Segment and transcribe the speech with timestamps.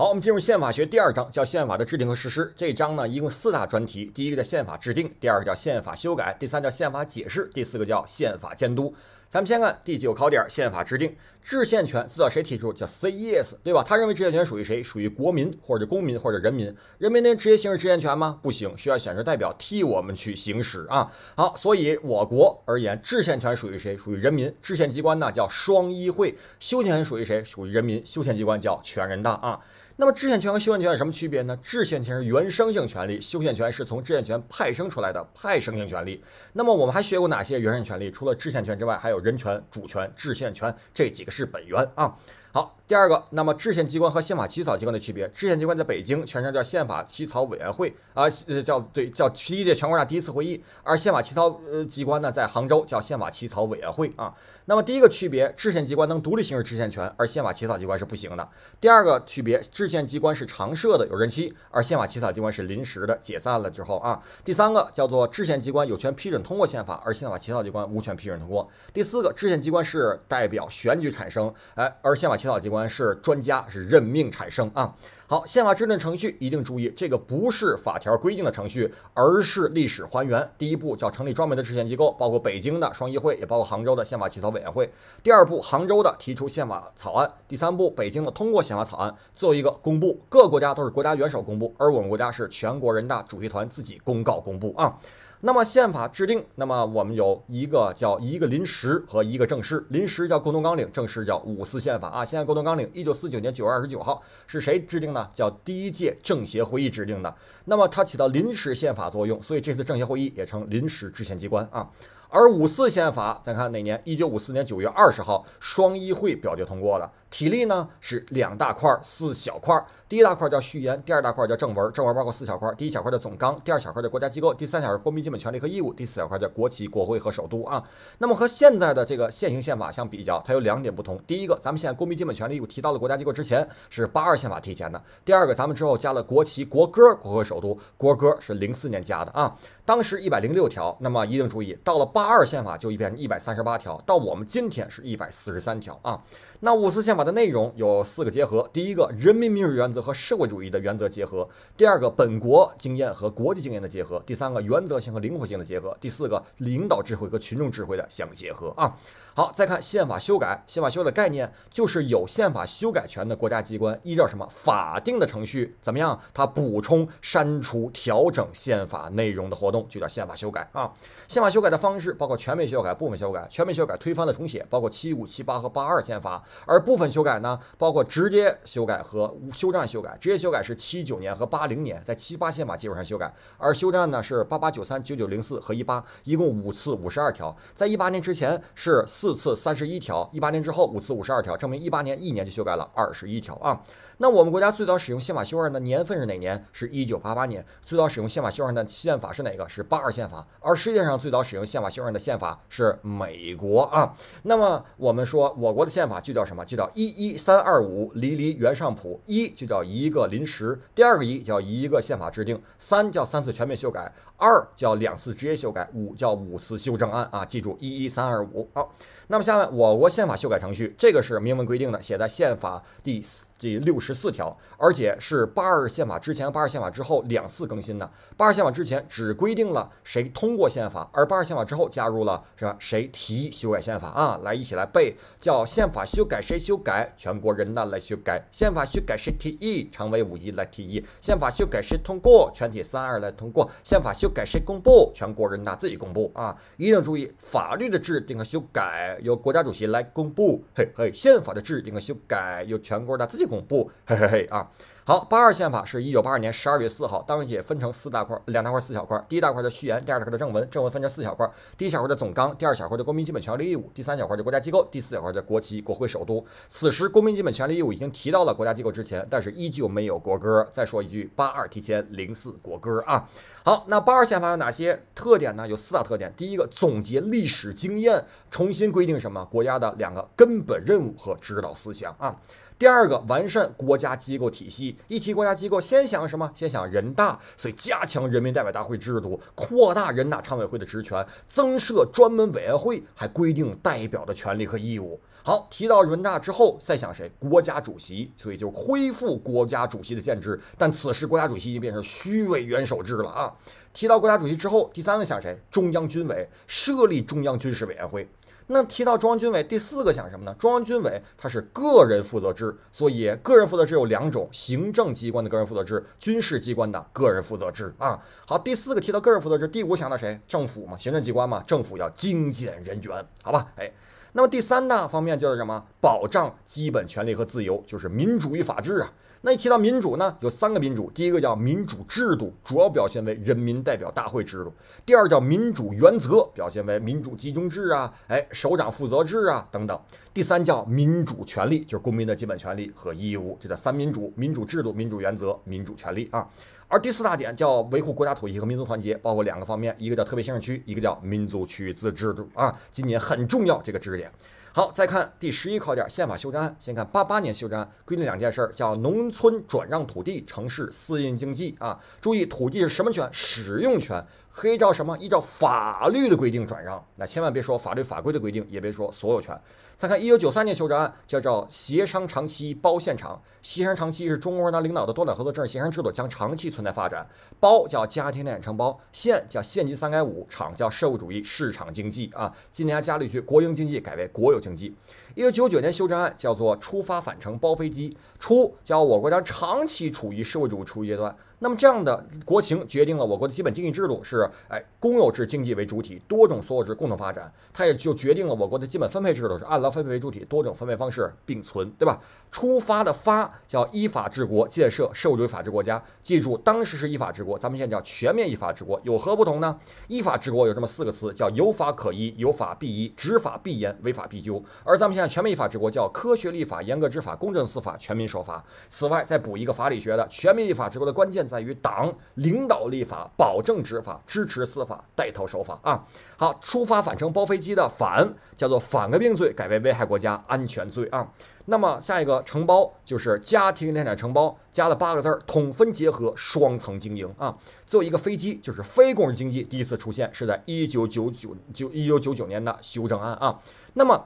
[0.00, 2.50] 好，我们进入宪法学第二章，叫宪法的制定和实施。
[2.56, 8.94] 这一章呢，一共四大专题：第一个叫宪法制定，第二个叫宪法修改，第三叫宪法解释，第四个叫宪法监督。
[9.28, 11.14] 咱们先看第九考点，宪法制定。
[11.42, 12.72] 制宪权最早谁提出？
[12.72, 13.84] 叫 CES，对吧？
[13.86, 14.82] 他认为制宪权属于谁？
[14.82, 16.74] 属于国民或者公民或者人民。
[16.96, 18.38] 人民能直接行使制宪权吗？
[18.42, 21.12] 不行，需要选出代表替我们去行使啊。
[21.36, 23.94] 好，所以我国而言，制宪权属于谁？
[23.98, 24.52] 属于人民。
[24.62, 26.34] 制宪机关呢叫双议会。
[26.58, 27.44] 修宪权属于谁？
[27.44, 28.04] 属于人民。
[28.04, 29.60] 修宪机关叫全人大啊。
[30.00, 31.54] 那么制宪权和修宪权有什么区别呢？
[31.62, 36.24] 制宪权是原生性权利，修宪权是从制宪权派生出来的派生性权利。
[36.54, 38.10] 那么我们还学过哪些原生权利？
[38.10, 42.16] 除了制宪权之外，还有人权、主权、制宪权这几个是本源啊。
[42.52, 45.28] 好，第二个，那么制宪机关和宪法起草机关的区别。
[45.28, 50.60] 制宪机关在北京，全称叫宪法起草委员会啊，呃，叫对，叫第一届全国人大第一次会议。
[50.82, 54.34] 而宪法起草呃机关呢，在杭州，叫宪法起草委员会啊。
[54.64, 58.48] 那么第一个区别，制宪机关能独立行使制宪权，而宪法起草机关是不行的。
[58.80, 64.20] 第二个区别，制宪机关是常设的，有任期，而宪法起草机关是临时的，解散了之后啊。
[64.44, 68.68] 第三个叫做制宪机关有权批准通过宪法，而宪法起草机关无权批准通过。
[68.92, 74.94] 第四个，制宪机关是代表选举产生，哎，而宪法起草机关是专家，是任命产生啊。
[75.26, 80.50] 好，宪法制定程序一定注意，这个不是法条规定的程序，而是历史还原。
[80.56, 84.90] 第一步叫成立专门的制宪机构，包括北京的双议会，也包括杭州的宪法起草委员会。
[85.22, 89.14] 第二步，杭州的提出宪法草案；第三步，北京的通过宪法草案。
[89.36, 94.96] 最后一个公布，各国家都是国家元首公布，而我们国家是全国人大主席团自己公告公布啊。
[95.42, 99.86] 那么宪法制定，那么我们有一个叫一个临时和一个正式。
[99.88, 102.22] 临时叫共同纲领，正式叫五四宪法啊。
[102.22, 105.30] 现在共同纲领，一九四九年九月二十九号是谁制定的？
[105.34, 107.34] 叫第一届政协会议制定的。
[107.64, 111.88] 那么它起到临时宪法作用，所以这次政协会议也称临时制宪机关啊。
[112.32, 114.00] 而五四宪法，咱看哪年？
[114.04, 117.10] 一九五四年九月二十号，双议会表决通过了。
[117.28, 119.76] 体例呢是两大块四小块。
[120.08, 121.92] 第一大块叫序言，第二大块叫正文。
[121.92, 127.82] 正文包括四小块：第一小块叫总纲，第二小块叫国家机构，第三小块国民基本权利和义务，第四小块叫国旗、国徽和首都啊。
[128.18, 131.16] 那么和现在的这个现行宪法相比较，它有两点不同。
[131.26, 135.00] 第一个，咱们现在公民基本权利义务提到了国家机构之前是八二宪法提前的。
[135.24, 139.56] 第二个，咱们之后加了国旗、国歌、国徽、首都，国歌是零四年加的啊。
[139.90, 146.22] 当时一百零六条，那么一定注意，到了八二宪法就变成一百三十八条，到我们今天是一百四十三条啊。
[146.60, 151.44] 那五四宪法的内容有四个结合：第一个，人民民主原则和社会主义的原则结合；
[151.76, 158.96] 第二个，本国经验和国际经验的结合；第三个，原则性和灵活性的结合；第四个，领导智慧和群众智慧的相结合啊。
[159.34, 160.62] 好，再看宪法修改。
[160.66, 166.20] 宪法修改的概念就是有宪法修改权的国家机关，依照什么法定的程序怎么样？
[166.34, 170.92] 它补充、删除、调整宪法内容的活动就叫宪法修改啊。
[171.28, 173.46] 宪法修改的方式包括全面修改、部分修改。
[173.50, 176.42] 全面修改推翻了重写，包括七五、七八和八二宪法。
[176.66, 180.16] 而部分修改呢，包括直接修改和修正案修改。
[180.20, 187.56] 直接修改是七九年和八零年在七八宪法基础上修改，而修正案呢是八八九三九九零四和一八，一共五次五十二条。
[187.74, 193.80] 在一八年之前是四次三十一条，一八年之后五次五十二条，证明一八年一年就修改了二十一条啊。
[194.18, 196.62] 那我们国家最早使用宪法修正的年份是哪年？
[196.72, 197.64] 是一九八八年。
[197.82, 199.66] 最早使用宪法修正的宪法是哪个？
[199.70, 200.44] 是八二宪法。
[200.58, 204.12] 而世界上最早使用宪法修正案的宪法是美国啊。
[204.42, 206.64] 那么我们说我国的宪法就叫什么？
[206.64, 209.20] 就叫一一三二五离离原上谱。
[209.26, 217.44] 一就叫一个临时，第二个一叫一个宪法制定，三叫三次全面修改，二叫两次直接修改，五叫五次修正案啊。
[217.44, 218.68] 记住一一三二五。
[218.74, 218.92] 好，
[219.28, 228.10] 那么下面我国宪法修改程序，这个是明文规定的，写在宪法第四第六十四条，而且是八二宪法之前、八二宪法之后两次更新的。
[228.34, 232.74] 八二宪法之前只规定了谁通过宪法，而八二宪法之后加入了是吧？
[232.78, 234.40] 谁提修改宪法啊？
[234.42, 237.12] 来，一起来背，叫宪法修改谁修改？
[237.18, 238.42] 全国人大来修改。
[238.50, 239.90] 宪法修改谁提议？
[239.92, 241.04] 常委五一来提议。
[241.20, 242.50] 宪法修改谁通过？
[242.54, 243.70] 全体三二来通过。
[243.84, 245.12] 宪法修改谁公布？
[245.14, 246.56] 全国人大自己公布啊！
[246.78, 251.12] 一定注意，法律的制定和修改由国家主席来公布，嘿嘿。
[251.12, 253.49] 宪法的制定和修改由全国人大自己。
[253.50, 254.70] 恐怖，嘿嘿嘿啊！
[255.04, 259.20] 好，八二宪法是一九八二年十二月四号，当然也分成四大块，两大块四小块。
[259.28, 261.50] 第一大块叫序言，第二大块的正文，正文分成四小块。
[261.76, 266.44] 第一小块叫总纲，第二小块叫公民基本权利义务，第三小块叫国家机构，第四小块叫国旗、国徽、首都。
[266.68, 270.64] 此时公民基本权利义务已经提到了国家机构之前，但是依旧没有国歌。
[270.70, 273.26] 再说一句，八二提前零四国歌啊。
[273.64, 275.66] 好，那八二宪法有哪些特点呢？
[275.66, 276.32] 有四大特点。
[276.36, 282.38] 第一个，总结历史经验，重新规定什么国家的两个根本任务和指导思想啊。
[282.80, 286.50] 第二个，完善国家机构体系，一提国家机构，先想什么？
[286.54, 295.20] 先想人大，所以加强人民代表大会制度，扩大人大常委会的职权，增设专门委员会，还规定代表的权利和义务。
[295.42, 297.30] 好，提到人大之后，再想谁？
[297.38, 300.58] 国家主席，所以就恢复国家主席的建制。
[300.78, 303.52] 但此时国家主席已经变成虚伪元首制了啊！
[303.92, 305.58] 提到国家主席之后，第三个想谁？
[305.70, 308.26] 中央军委设立中央军事委员会。
[308.72, 310.54] 那提到中央军委，第四个想什么呢？
[310.54, 318.22] 中央军委它是个人负责制，所以个人负责制有两种：行政机关的个人负责制，军事机关的个人负责制啊。
[318.46, 320.40] 好，第四个提到个人负责制，第五想到谁？
[320.46, 323.66] 政府嘛，行政机关嘛，政府要精简人员，好吧？
[323.76, 323.92] 哎。
[324.32, 325.84] 那么第三大方面就是什么？
[326.00, 329.12] 保障基本权利和自由，就是民主与法治啊。
[329.42, 334.70] 那一提到民主呢，有三个民主，第一个叫民主制度，主要表现为人民代表大会制度；
[335.06, 339.96] 第二叫民主原则，表现为民主集中制啊，哎，首长负责制啊等等；
[340.32, 346.48] 第三叫民主权利，就是公民的基本权利和义务，这叫三民主：民主制度、民主原则、民主权利啊。
[346.86, 352.78] 而第四大点叫维护国家统一和民族团结，包括两个方面，一个叫特别行政区，一个叫民族区域自治制度啊。
[352.92, 354.30] 今年很重要这个知识点。
[354.72, 361.98] 好，再看第十一考点宪法修正案，先看八八年修正案规定两件事儿，叫农村转让土地，城市私营经济啊。
[362.20, 363.28] 注意，土地是什么权？
[363.32, 364.24] 使用权。
[364.52, 365.16] 可以照什么？
[365.18, 369.58] 依照法律的规定转让，那千万别说法律法规的规定，也别说所有权。
[369.96, 373.40] 再看一九九三年修正案，叫做协商长期包现场。
[373.62, 377.26] 协商长期是中国共产党领导的多党合作政治协商制度将长期存在发展。
[377.60, 382.52] 包叫家庭联产承包，现叫县级三改五，厂叫社会主义市场经济啊。
[382.72, 384.96] 今年还加了一句国营经济改为国有经济。
[385.34, 391.34] 一九九九年修正案叫做出发返程包飞机，出叫我国将长期处于社会主义初级阶段。
[391.62, 397.52] 那么这样的国情决定了我国的基本经济制度是，哎，公有制经济为主体，多种所有制共同发展。
[397.70, 402.18] 它也就决定了我国的基本分配制度是按劳分配为主体，多种分配方式并存，对吧？
[402.50, 406.02] 出发的发叫依法治国，建设社会主义法治国家。
[406.22, 409.78] 记住，当时是依法治国，咱们现在叫全面依法治国，有何不同呢？
[410.08, 414.64] 依法治国有这么四个词，叫有法可依，有法必依，执法必严，违法必究。
[414.82, 418.64] 而咱们现在全面依法治国叫科学立法，严格执法，公正司法，全民守法。
[418.88, 421.46] 此外，再补一个法理学的，全面依法治国的关键。
[421.48, 426.04] 在于党领导立法，保证执法，支持司法，带头守法啊！
[426.36, 431.28] 好，出发返程包飞机的反叫做反革命罪，改为危害国家安全罪啊。
[431.66, 437.56] 那么下一个承包就是家庭联产承包，加了八个字儿，统分结合，双层经营啊。
[437.86, 443.60] 最后一个飞机就是非公有经济第一次出现是在一九九九九一九九九年的修正案啊。
[443.94, 444.24] 那么。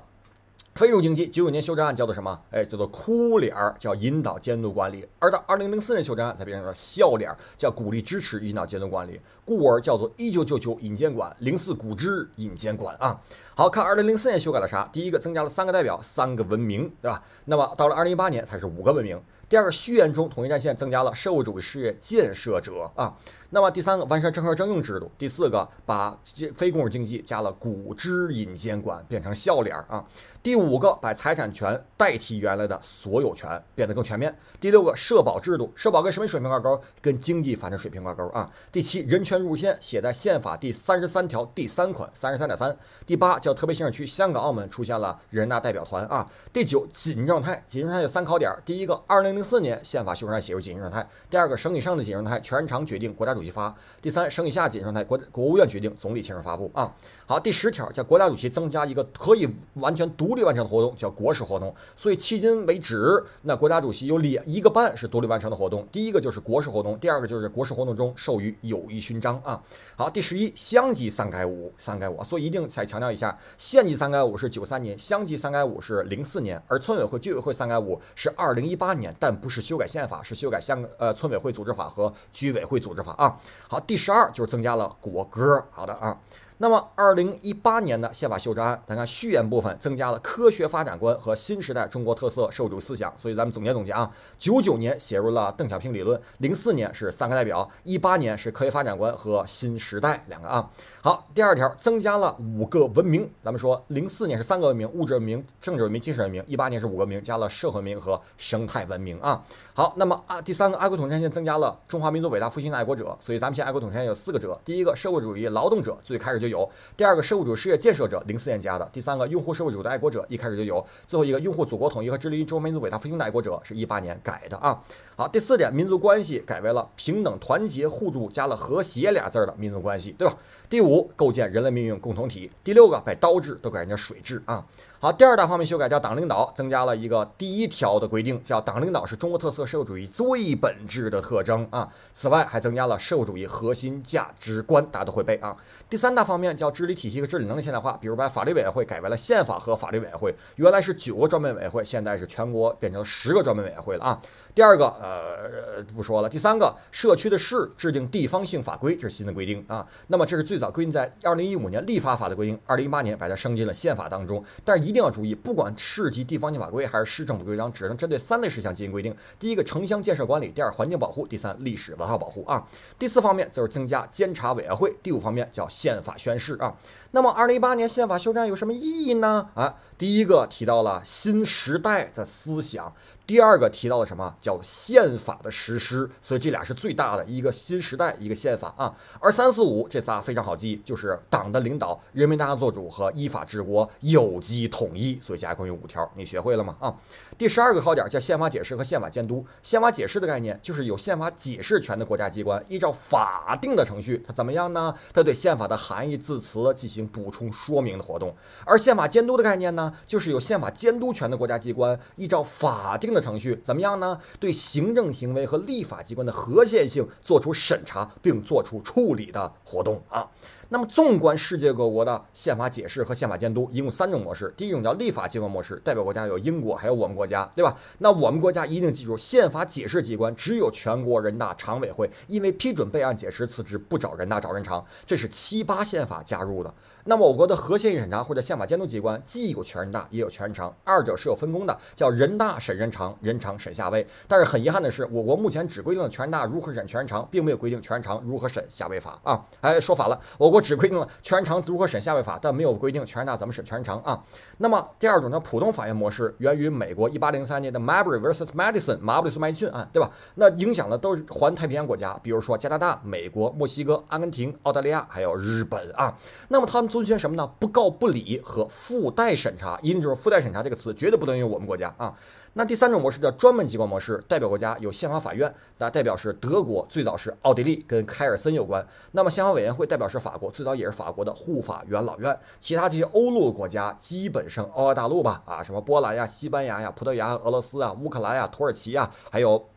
[0.75, 2.37] 非入经济九九年修正案叫做什么？
[2.51, 5.07] 哎，叫做哭脸儿，叫引导监督管理。
[5.21, 9.21] 而到二零零四年修正案才变成了笑脸儿，叫鼓励支持引导监督管理。
[9.45, 13.21] 故而叫做一九九九引监管，零四古之引监管啊。
[13.55, 14.89] 好看，二零零四年修改了啥？
[14.93, 17.23] 第一个增加了三个代表，三个文明，对吧？
[17.45, 19.23] 那么到了二零一八年，它是五个文明。
[19.47, 23.15] 第二个序言中，统一战线增加了社会主义事业建设者啊。
[23.51, 25.09] 那么第三个完善政和征用制度。
[25.17, 26.19] 第四个把
[26.57, 30.05] 非公有经济加了古之引监管，变成笑脸儿啊。
[30.43, 34.35] 第五五个把财产权代替原来的所有权，变得更全面。
[34.61, 36.81] 第六个社保制度，社保跟什么水平挂钩？
[37.01, 38.51] 跟经济发展水平挂钩啊。
[38.73, 42.75] 第七，人权入宪写在宪法第三十三条第三款三十三点三。
[43.05, 46.31] 第八，叫特别行政区香港、澳门出现了人大代表团啊。
[46.53, 48.51] 第九，紧急状态，紧急状态有三考点。
[48.65, 51.07] 第一个，二零零四年宪法修正案写入紧急状态。
[51.29, 53.75] 第二个，省以上的紧急状态全场决定国家主席发。
[54.01, 56.95] 第三，省以下紧急状态国国务院决定，总理亲自发布啊。
[57.27, 60.05] 好，第十条叫国家主席增加一个可以完全。
[60.17, 69.63] 独立完成的活动叫国事活动，所以迄今为止，那国家主席有两一个半是独立完成的活动，第一个就是国事活动，第二个就是国事活动中授予友谊勋章啊。
[69.97, 83.39] 好，第十一乡级三改五，三改五，所以一定再强调一下，县级三改五是九三年，乡级三改五是零四年，而村委会、居委会三改五是二零一八年，但不是修改宪法，是修改乡呃村委会组织法和居委会组织法啊。
[83.69, 86.19] 好，第十二就是增加了国歌，好的啊。
[86.59, 93.13] 那么，二零一八年的宪法修正案，咱看序言部分增加了科学发展观和新时代中国特色社会主义思想。
[93.17, 94.09] 所以咱们总结总结啊，
[94.39, 100.71] 九九年写入了邓小平理论，零四年是三个代表，一八年是科学发展观和新时代两个啊。
[101.03, 109.45] 好，第二条增加了五个文明，咱们说零四年是三个文明，物质文明、政治文明、精神文明，一八年是五个文明，加了社会文明和生态文明啊。
[109.75, 116.69] 好，那么啊，第三个爱国统战线增加了中华民族伟大复兴的爱国者，所以咱们现在爱国统战线有四个者，第一个社会主义劳动者，最开始就有。
[116.97, 124.83] 第二个社会主义事业建设者，零四年加的；第三个拥护社会主义的爱国者，一开始就有；最后一个拥护祖国统一和致力于中华民族伟大复兴的爱国者，是一八年改的啊。
[125.17, 130.37] 好，第四点，民族关系改为了平等、团结、互助，加了和谐俩字儿的民族关系，对吧？
[130.69, 132.51] 第五，构建人类命运共同体。
[132.63, 134.65] 第六个，把刀制都改成水制啊。
[135.05, 141.87] 好，第二大方面修改叫党领导，增加了一个第一条的规定，叫党领导是中国特色社会主义最本质的特征啊。
[142.15, 145.55] 此外，还增加了社会主义核心价值观，大家都会背啊。
[145.91, 154.19] 第三大方面叫治理体系和治理能力现代化，比如把法律委员会改为了宪法和法律委员会，原来是九个专门委员会，现在是全国变成十个专门委员会了啊。
[154.55, 156.29] 第二个，呃，不说了。
[156.31, 159.87] 第三个，社区的市制定地方性法规，这是新的规定啊。
[160.07, 169.13] 那么这是最早规定在二零一五年立法法的规定，二零一八年把它升进了宪法当中，但是一一定要注意，不管市级地方性法规还是市政府规章，只能针对三类事项进行规定。
[169.41, 172.65] 第一个，城乡建设管理；第二，环境保护；第三，历史文化保护啊。
[172.97, 174.95] 第四方面就是增加监察委员会。
[175.03, 176.73] 第五方面叫宪法宣誓啊。
[177.11, 179.49] 那么二零一八年宪法修正案有什么意义呢？
[179.55, 179.75] 啊，
[180.05, 182.95] 第一个提到了新时代的思想，
[183.27, 188.95] 第二个提到了什么叫宪法的实施，所以这俩是最大的一个新时代，一个宪法啊。
[189.19, 196.77] 而三四五这仨非常好记，就是党的领导、人民大家作主和依法治国、有机统一，所以加一共有五条，你学会了吗？
[196.81, 196.95] 啊，
[197.39, 199.43] 第十二个考点叫宪法解释和宪法监督。
[199.63, 204.95] 宪法解释的概念就是有宪法解释权的国家机关，依照法定的程序，它怎么样呢？
[205.15, 207.09] 它对宪法的含义字词进行。
[207.15, 208.35] 补充说明的活动，
[208.67, 214.21] 而宪法监督的概念呢，就是有宪法监督权的国家机关依照法定的程序怎么样呢？
[214.39, 220.27] 对行政行为和立法机关的合宪性做出审查并做出处理的活动啊。
[220.75, 224.53] 那么，纵观世界各国的宪法解释和宪法监督，一共三种模式。
[224.57, 227.77] 第一种叫立法机关模式，代表国家有英国，还有我们国家，对吧？
[227.99, 236.75] 那我们国家一定记住，宪法解释机关只有全国人大常委会，因为批准备案解释辞职不找人大找人常，这是七八宪法加入的。
[237.05, 244.05] 那么我国的核宪审查或者宪法监督机关既有全人大也有全人常，二者是有分工的，叫人大审人常，人常审下位。
[244.27, 249.41] 但是很遗憾的是，我国目前只规定了全人大如何审全人常，并没有规定全人常如何审下位法啊！
[249.61, 250.64] 哎，说反了，我国。
[250.65, 254.21] 只规定了全人常如何审下位法，但没有规定全人大怎么审全人常啊。
[254.59, 258.47] 那么第二种呢，普通法院模式源于美国一八零三年的 m a b r y vs.
[258.55, 260.11] Madison 马布里诉麦逊案，对吧？
[260.37, 266.17] 那影响的都是环太平洋国家，比如说加拿大、美国、墨西哥、阿根廷、澳大利亚还有日本啊。
[266.49, 267.47] 那么他们遵循什么呢？
[267.61, 272.15] 不告不理和附带审查，一定就是附带审查这个词绝对不能用我们国家啊。
[272.57, 278.87] 那第三种模式叫专门机关模式，代表国家有宪法法院，那代表是德国，最早是奥地利，跟凯尔森有关。
[279.11, 282.39] 那么宪法委员会代表是法国，最早也是法国的护法元老院。
[282.61, 289.69] 其他这些欧陆国家，基本上欧亚大陆吧，啊，什么波兰呀、西班牙呀、葡萄牙、俄罗斯啊、乌克兰呀、土耳其呀，还有。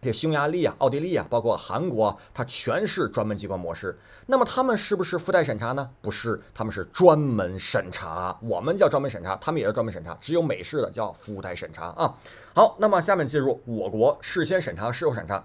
[0.00, 3.98] 这匈牙利啊、奥地利啊，包括韩国，它全是专门机关模式。
[4.26, 5.90] 那么他们是不是附带审查呢？
[6.00, 8.38] 不是，他们是专门审查。
[8.40, 10.16] 我们叫专门审查，他们也是专门审查。
[10.20, 12.14] 只有美式的叫附带审查啊。
[12.54, 15.44] 好，那么下面进入我国事先审查、事后审查。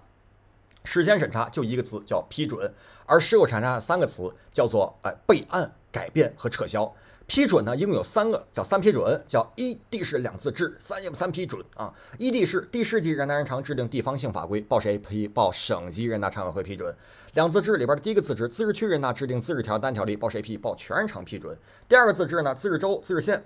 [0.83, 2.73] 事先审查就一个词叫批准，
[3.05, 6.93] 而事后审查三个词叫做哎备案、改变和撤销。
[7.25, 11.91] 批准呢，一共有三个，叫三批准，叫一地市两自治，三三批准啊。
[12.17, 15.25] 一地市，地市级人大人常制定地方性法规，报谁批？
[15.25, 16.93] 报省级人大常委会批准。
[17.33, 20.57] 两自治里边的第一个自治，自治区人大制定自治条单条例，报谁批？
[20.57, 21.57] 报全人常批准。
[21.87, 23.41] 第二个自治呢，自治州、自治县。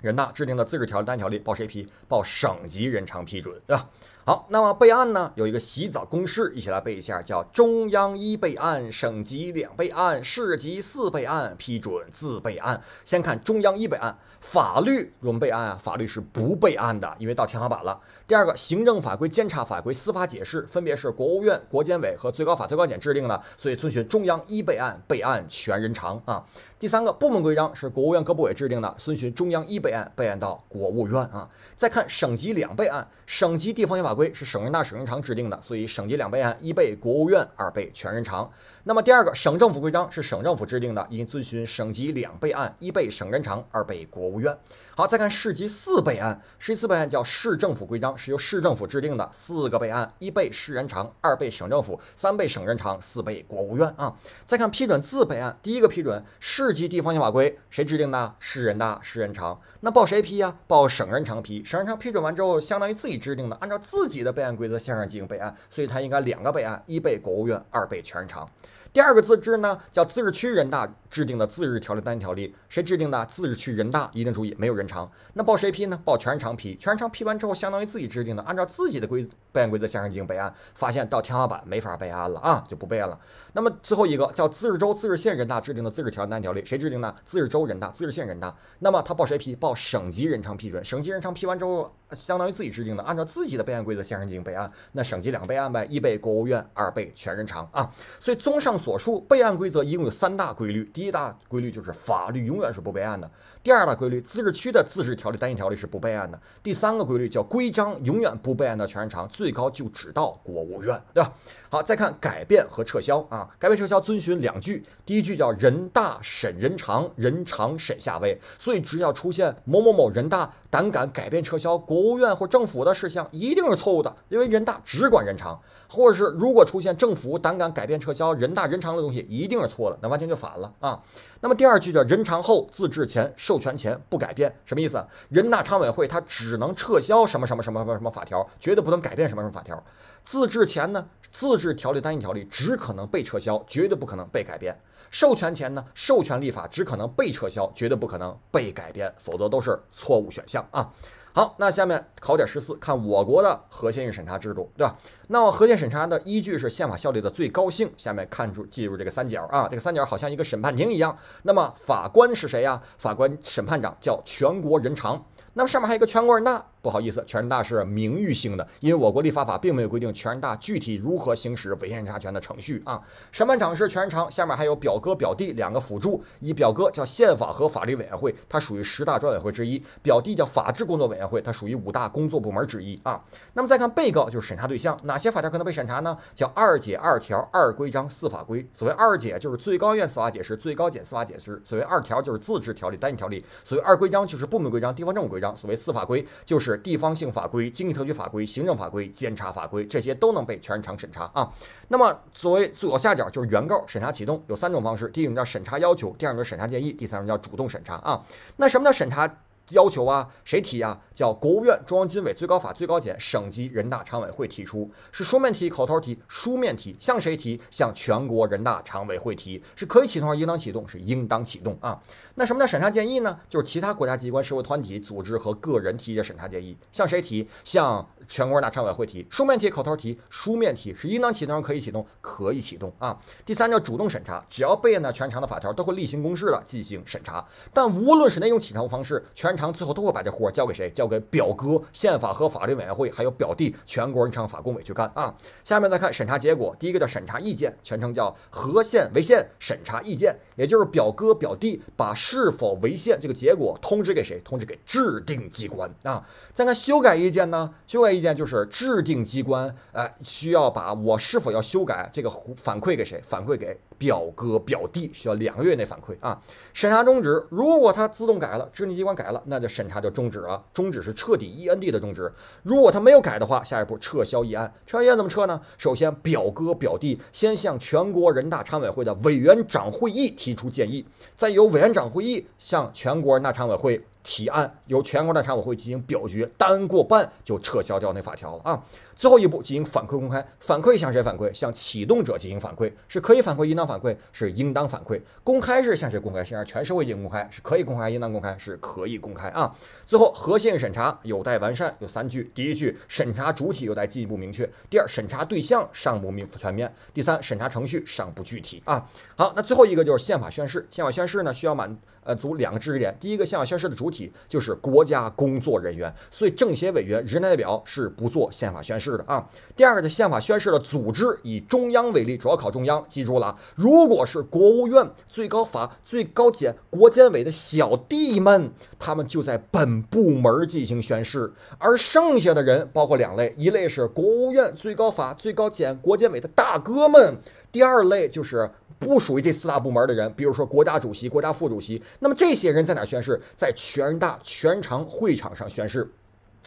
[0.00, 1.86] 人大制定的自治条单条例报谁批？
[2.08, 3.88] 报省级人常批准，对吧？
[4.26, 5.30] 好，那么备案呢？
[5.34, 12.80] 有一个洗澡公式，一起来背一下，叫中央一备案，省级两备案，市级四备案，批准自备案。
[13.04, 18.00] 先看中央一备案，法律我们备案啊，法律是不备案的，因为到天花板了。
[18.26, 26.42] 第二个，行政法规、监察法规、司法解释，分别是国务院、国监委和最高法、最高检制定的，所以遵循中央一备案，备案全人常啊。
[26.78, 31.46] 第三个，部门规章是国务院各部委制定的，遵循中央一备案，备案到国务院啊。
[31.76, 38.50] 再看省级两备案，省级地方性法规是省人大、省人常制定的，所以省级两备案，一备国务院，二备全人常。
[38.84, 44.56] 那么第二个，省政府规章是省政府制定的，应遵循省级两备案，一备省人常，二备国务院。
[44.96, 54.14] 好，再看市级四备案，市级四备案叫市政府规章，是由市政府制定的，四个备案，一备市人常，二备省政府，三备省人常，四备国务院啊。
[54.46, 58.34] 再看批准自备案，第一个批准市级地方性法规谁制定的？
[58.38, 59.60] 市人大、市人常。
[59.80, 60.56] 那报谁批呀？
[60.66, 61.64] 报省人常批。
[61.64, 68.46] 省人常批准完之后，相当于自己制定的，按照自自己的备案规则线上进行备案，所以它应该两个备案，一备国务院，二备全人常。
[68.92, 73.24] 第二个自治呢，叫自治区人大制定的自治条例单条例，谁制定的？
[73.24, 75.10] 自治区人大，一定注意没有人常。
[75.32, 75.98] 那报谁批呢？
[76.04, 76.76] 报全人长批。
[76.76, 83.16] 全人长批完之后，相当于自己制定的，按照自己的规备案规则向上进行备案，发现到天花板没法备案了啊，就不备案了。
[83.52, 87.14] 那么最后一个叫自治州、自治县人大制定的自治条例单条例，谁制定的？
[87.24, 88.52] 自治州人大、自治县人大。
[88.80, 89.54] 那么他报谁批？
[89.54, 90.84] 报省级人常批准。
[90.84, 94.68] 省级人常批完之后，相当于自己制定的，按照自己的备案规则向上进行备案。
[94.90, 97.88] 那省级两备案呗，一备国务院，二备全人常啊。
[98.18, 100.84] 所以综上所述，备案规则一共有三大规律。
[100.92, 103.28] 第一大规律就是法律永远是不备案的；
[103.62, 111.30] 第二大规律，自治区的自治条例单一条例是不备案的；第三个规律叫规章永远不备案的全人常，最最高就只到国务院，对吧？
[111.68, 125.60] 好，再看改变和撤销啊，改变撤销遵循两句，第一句叫人大审人长，人长审下位，所以只要出现某某某人大胆敢改变撤销国务院或政府的事项，一定是错误的，因为人大只管人长，
[125.90, 130.98] 或者是如果出现政府胆敢改变撤销人大人长的东西，一定是错的，那完全就反了啊。
[131.42, 135.04] 那么第二句叫人长后自治前授权前不改变，什么意思？
[135.28, 139.82] 人大常委会它只能撤销什么什么什么什么什么法条，绝对不能改变什么法条。
[140.24, 144.80] 自治前呢，自治条例单一条例只可能被撤销，绝对不可能被改变。
[145.10, 150.90] 授权前呢，授权立法只可能被撤销，绝对不可能被改变，否则都是错误选项啊。
[151.32, 154.96] 好，那下面考点十四，看我国的核心审查制度，对吧？
[155.28, 157.92] 那么核心审查的依据是宪法效力的最高性。
[157.96, 161.16] 下面看住记住这个三角啊，这个三角好像一个审判庭一样。
[161.42, 162.80] 那么法官是谁呀？
[162.98, 165.24] 法官审判长叫全国人常。
[165.54, 173.00] 那么上面还有一个全国人大，不好意思，全人大是名誉性的，因为我国立法法并没有规定全人大具体如何行使违宪审查权的程序啊。
[173.32, 183.24] 审判长是全人长，下面还有表哥表弟两个辅助，一表哥叫宪法和法律委员会，它属于十大专委会之一；表弟叫法制工作委员会，它属于五大工作部门之一啊。
[183.54, 186.14] 那么再看被告就是审查对象，哪些法条可能被审查呢？
[186.34, 188.68] 叫二解、二条、二规章、四法规。
[188.76, 195.56] 所谓二解就是最高院司法解释、最高检司法解释；所谓二条就是自治条例单一条例；所谓二规章就是部门规章、地方政府规章。
[195.56, 201.52] 所谓四法规，就是地方性法规、经济特区法规、行政法规、监察法规，这些都能被全市场审查啊。
[201.88, 208.22] 那么，作为左下角就是原告审查启动，有三种方式：第一种叫审查要求，第二种叫审查建议，第三种叫主动审查啊。
[208.56, 209.28] 那什么叫审查？
[209.70, 211.00] 要求啊，谁提啊？
[211.14, 216.18] 叫国务院、中央军委、最高法、最高检、省级人大常委会提出，是书面提、口头提。
[216.28, 217.60] 书面提向谁提？
[217.70, 220.86] 向全国人大常委会提，是可以启动还是应当启动？
[220.88, 222.00] 是应当启动啊。
[222.34, 223.38] 那什么叫审查建议呢？
[223.48, 227.48] 就是其他国家机关、社会团体、组织和个人提的审查建议，向谁提？
[227.62, 229.24] 向全国人大常委会提。
[229.30, 230.18] 书面提、口头提。
[230.28, 232.04] 书面提是应当启动还是可以启动？
[232.20, 233.16] 可以启动啊。
[233.46, 240.90] 第三叫主动审查，只要备案的全长的法条都会例行公事的进行审查，但无论是哪种启动方式，全常最后都会把这活交给谁？
[240.90, 245.34] 交给表哥宪法和法律委员会，还有表弟全国人长法工委去干啊。
[245.62, 254.40] 下面再看审查结果，第一个叫审查意见，全称叫合宪违宪审查意见，也就是表哥表弟把是否违宪这个结果通知给谁？
[254.44, 256.26] 通知给制定机关啊。
[256.52, 257.74] 再看修改意见呢？
[257.86, 263.20] 修改意见就是制定机关哎需要把我是否要修改这个反馈给谁？
[263.26, 266.40] 反馈给表哥表弟，需要两个月内反馈啊。
[266.72, 269.68] 审查终止，如果他自动改了，制定机关改了，那就。
[269.74, 272.32] 审查就终止了，终止是彻底 E N D 的终止。
[272.62, 274.72] 如果他没有改的话，下一步撤销议案。
[274.86, 275.60] 撤销议案怎么撤呢？
[275.76, 281.04] 首先，表哥表弟先向全国人大常委会的委员长会议提出建议，
[281.34, 284.00] 再由委员长会议向全国人大常委会。
[284.24, 288.82] 提案由全国人大常委会进行表决，单过半就撤销掉那法条了啊！
[289.14, 291.52] 最后一步进行反馈公开，反馈向谁反馈？
[291.52, 295.20] 向启动者进行反馈，是可以反馈，应当反馈，是应当反馈。
[295.44, 296.42] 公开是向谁公开？
[296.42, 299.72] 向全社会进行公开，是可以公开，应当公开，是可以公开啊！
[300.06, 309.06] 最后核心审查有待完善，有三句：第一句，审查主体有待进一步明确；第二，审查对象尚不明全面；第三，审查程序尚不具体啊！
[309.36, 314.13] 好，那最后一个就是宪法宣誓，宪法宣誓呢需要满呃足两个知识点，第一个，宪法宣誓的主体。
[314.14, 319.44] 体就是国家工作人员，所以政协委员、人大代表是不做宪法宣誓的啊。
[319.76, 323.56] 第二个的宪法宣誓的组织以中央为例，主要考中央，记住了。
[323.74, 337.38] 如果是国务院、最高法、最高检、国监委的小弟们，他们就在本部门进行宣誓，而剩下的人包括两类，一类是国务院、最高法、最高检、国监委的大哥们，
[337.74, 338.70] 第二类就是。
[338.96, 343.38] 不属于这四大部门的人，比如说国家主席、国家副主席，那么这些人在哪宣誓？
[343.54, 346.08] 在全人大全常会场上宣誓。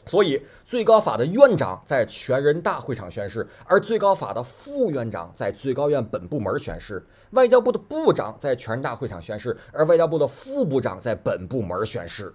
[0.06, 12.32] 所以，最高法的院长在全人大会场宣誓，而最高法的副院长在最高院本部门宣誓；外交部的部长在全人大会场宣誓，而外交部的副部长在本部门宣誓。